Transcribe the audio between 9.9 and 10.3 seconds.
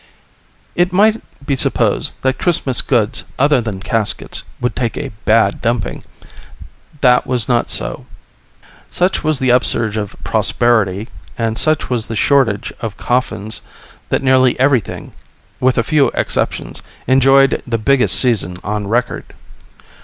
of